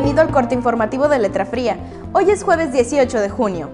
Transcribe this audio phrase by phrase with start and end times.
[0.00, 1.76] Bienvenido al corte informativo de Letra Fría.
[2.14, 3.68] Hoy es jueves 18 de junio.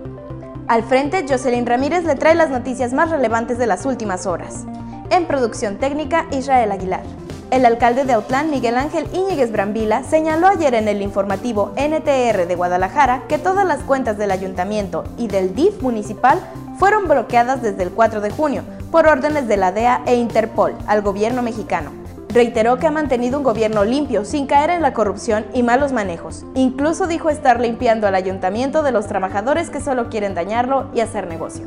[0.66, 4.64] Al frente, Jocelyn Ramírez le trae las noticias más relevantes de las últimas horas.
[5.10, 7.04] En producción técnica, Israel Aguilar.
[7.52, 12.56] El alcalde de Autlán, Miguel Ángel Íñiguez Brambila, señaló ayer en el informativo NTR de
[12.56, 16.40] Guadalajara que todas las cuentas del ayuntamiento y del DIF municipal
[16.76, 21.02] fueron bloqueadas desde el 4 de junio por órdenes de la DEA e Interpol al
[21.02, 22.05] gobierno mexicano.
[22.36, 26.44] Reiteró que ha mantenido un gobierno limpio, sin caer en la corrupción y malos manejos.
[26.54, 31.28] Incluso dijo estar limpiando al ayuntamiento de los trabajadores que solo quieren dañarlo y hacer
[31.28, 31.66] negocio.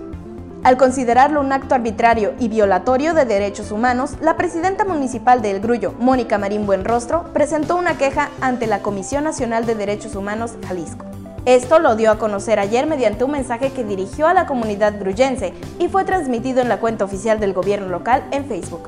[0.64, 5.60] Al considerarlo un acto arbitrario y violatorio de derechos humanos, la presidenta municipal de El
[5.60, 11.04] Grullo, Mónica Marín Buenrostro, presentó una queja ante la Comisión Nacional de Derechos Humanos Jalisco.
[11.46, 15.52] Esto lo dio a conocer ayer mediante un mensaje que dirigió a la comunidad gruyense
[15.80, 18.88] y fue transmitido en la cuenta oficial del gobierno local en Facebook.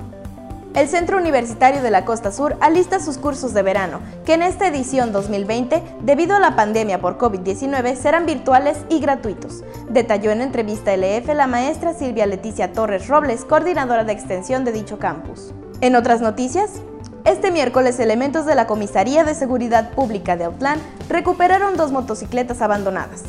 [0.73, 4.67] El Centro Universitario de la Costa Sur alista sus cursos de verano, que en esta
[4.67, 10.95] edición 2020, debido a la pandemia por COVID-19, serán virtuales y gratuitos, detalló en entrevista
[10.95, 15.53] LF la maestra Silvia Leticia Torres Robles, coordinadora de extensión de dicho campus.
[15.81, 16.81] En otras noticias,
[17.25, 23.23] este miércoles elementos de la Comisaría de Seguridad Pública de Autlán recuperaron dos motocicletas abandonadas.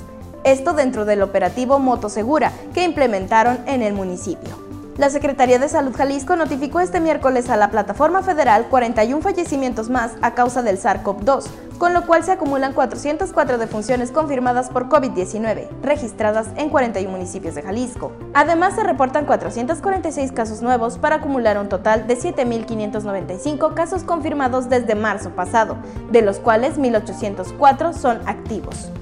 [0.44, 4.71] Esto dentro del operativo Motosegura que implementaron en el municipio.
[4.98, 10.12] La Secretaría de Salud Jalisco notificó este miércoles a la plataforma federal 41 fallecimientos más
[10.20, 11.46] a causa del SARS-CoV-2,
[11.78, 17.62] con lo cual se acumulan 404 defunciones confirmadas por COVID-19, registradas en 41 municipios de
[17.62, 18.12] Jalisco.
[18.34, 24.94] Además, se reportan 446 casos nuevos para acumular un total de 7.595 casos confirmados desde
[24.94, 25.78] marzo pasado,
[26.10, 28.92] de los cuales 1.804 son activos.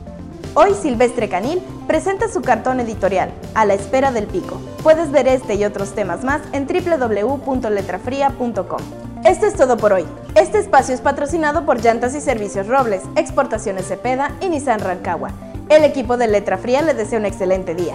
[0.63, 4.61] Hoy Silvestre Canil presenta su cartón editorial, A la espera del pico.
[4.83, 8.81] Puedes ver este y otros temas más en www.letrafría.com.
[9.25, 10.05] Esto es todo por hoy.
[10.35, 15.31] Este espacio es patrocinado por Llantas y Servicios Robles, Exportaciones Cepeda y Nissan Rancagua.
[15.71, 17.95] El equipo de Letra Fría le desea un excelente día.